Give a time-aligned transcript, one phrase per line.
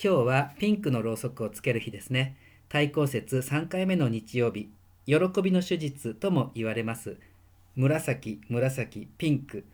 [0.00, 2.36] 今日はピンクのろうそくをつける日ですね。
[2.68, 4.70] 対抗節3回目の日曜日、
[5.06, 7.18] 喜びの手術とも言われます。
[7.76, 9.64] 紫、紫、ピンク。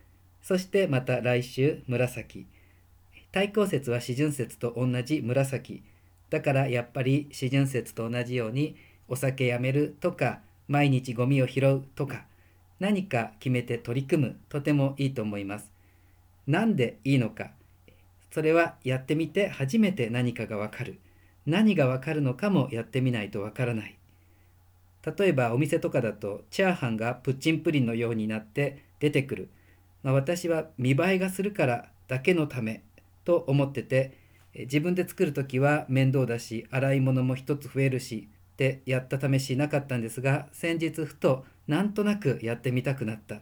[0.42, 2.46] そしてまた来週、紫。
[3.32, 5.82] 対抗節は四旬節と同じ紫。
[6.30, 8.76] だからやっぱり四旬節と同じように
[9.08, 12.26] お酒やめるとか毎日ゴミを拾うとか
[12.80, 15.70] 何か決めて取り組むとてもいいと思います。
[16.46, 17.50] なんでいいのか
[18.30, 20.98] それはやってみて初めて何かがわかる。
[21.46, 23.98] 何がわかるのかもやってみないとわからない。
[25.18, 29.48] 例えばお店とかだとチャーハンがプッチンプリンのようになって出てくる。
[30.02, 32.82] まあ、私は見栄えがするからだけのため
[33.24, 34.16] と思ってて
[34.54, 43.40] 自分で作る時は面倒だし洗い物も一つ増えるしってやった試しなかったんですが先日ふとなんとなくやってみたくなった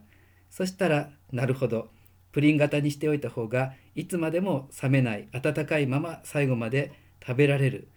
[0.50, 1.88] そしたらなるほど
[2.36, 6.92] プリン型にしておいた方がいつまでも冷めない温かいまま最後まで
[7.26, 7.88] 食べられる。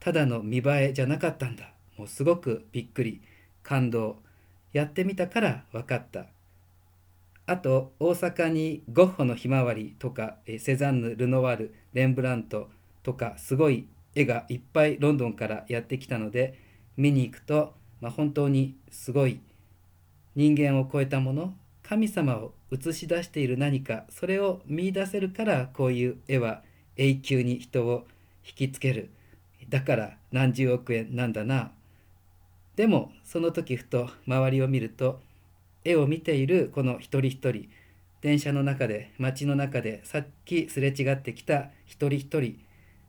[0.00, 1.74] ただの見栄えじゃなかったんだ。
[1.98, 3.20] もうすごくびっくり。
[3.62, 4.16] 感動。
[4.72, 6.24] やってみたから分かった。
[7.44, 12.70] あと大阪にゴッホのひまわりとかセザンヌ・ルノワールレンブラント
[13.02, 16.58] とかすごい絵がいっぱいロンドンからやってきたので
[16.96, 19.42] 見に行くと、まあ、本当にすごい
[20.34, 21.52] 人間を超えたもの
[21.92, 26.62] 神様を映し出している何かそれを見いだせるからこういう絵は
[26.96, 28.06] 永久に人を
[28.46, 29.10] 引きつける
[29.68, 31.70] だから何十億円なんだな。
[32.76, 35.20] でもその時ふと周りを見ると
[35.84, 37.68] 絵を見ているこの一人一人
[38.22, 42.58] 電車の中で街の中でさっきすれ違ってきた一人一人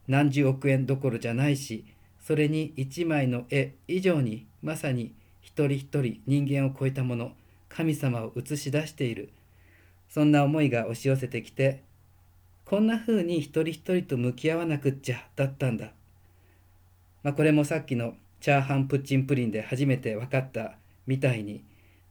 [0.10, 1.86] 何十億円どころじゃないし
[2.20, 7.32] それに一枚の絵以上にまさに一人一人人間を超えたもの。
[7.76, 9.30] 神様を映し出している。
[10.14, 11.82] そんな思いが押し寄せてきて
[12.66, 15.92] こんな風に一人一人と向き合わなくっちゃだったんだ、
[17.24, 20.76] まあ、これもさっきのチャーハンプッチンプリンで初めて分かった
[21.08, 21.64] みたいに、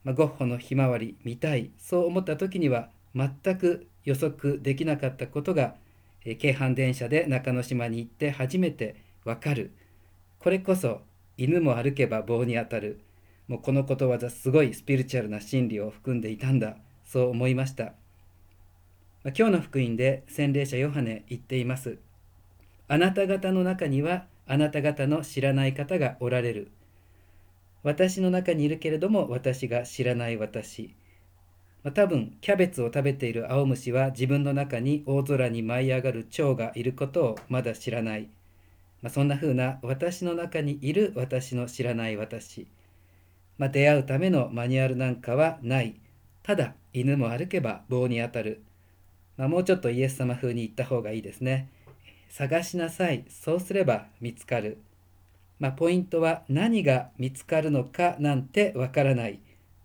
[0.02, 5.74] まあ、ゴッホのひまわり見たいそう思った時には全く予測できなかったことが
[6.24, 9.72] 京阪電車で中之島に行って初めてわかる。
[10.38, 11.02] これこそ
[11.36, 13.00] 犬も歩けば棒に当たる。
[13.52, 17.92] もうこのことわざすごいスピリチュアルな真理を含んでいたんだそう思いました、まあ、
[19.26, 21.98] 今日の福音で洗礼者ヨハネ言っています。
[22.88, 26.70] あなた方の中にはあなた方の知らない方がおられる。
[27.82, 30.94] 私の中にいるけれども私が知らない私。
[31.84, 38.30] まあ、多分キャベツを食べている青虫は自分の中に大空に舞い上がる蝶がいることをまだ知らない、
[39.02, 42.66] まあ、そんな風な私の中にいる私の知らない私、
[43.58, 45.96] まあ、出会うためのマニュアルなんかはない。
[46.42, 48.62] ただ犬も歩けば棒に当たる、
[49.36, 51.68] まあ、もうちょっとイエス様風に言った方がいいですね。
[52.28, 53.24] 探しなさい。
[53.28, 54.78] そうすれば見つかる、
[55.58, 59.40] まあ、ポイントは何が見つかるのかなんてわからない。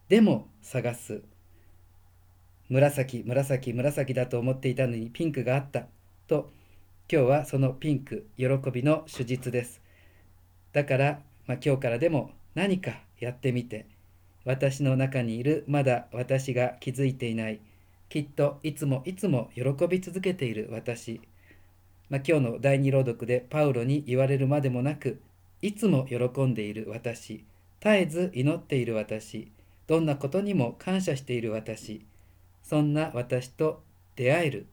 [0.10, 1.22] でも探す。
[2.70, 5.86] 紫紫紫だと思っていたのにピンクがあった。
[6.28, 6.50] と
[7.12, 9.82] 今日はそのピンク喜びの手術です。
[10.74, 13.86] だから、まあ、今日からでも何かやってみて。
[14.46, 15.66] 私の中にいる。
[15.68, 17.60] まだ私が気づいていない。
[18.10, 20.70] きっといつもいつも喜び続けている。
[20.72, 21.20] 私、
[22.10, 25.20] まあ、今日の第二朗読でパウロに言われるまでもなく
[25.62, 26.88] いつも喜んでいる。
[26.90, 27.44] 私。
[27.82, 28.96] 絶えず祈っている。
[28.96, 29.52] 私。
[29.88, 31.52] どんなことにも感謝している。
[31.52, 32.06] 私。
[32.64, 33.82] そんな私と
[34.16, 34.68] 出会える。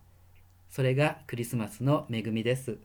[0.68, 2.78] それがクリスマスの恵みです。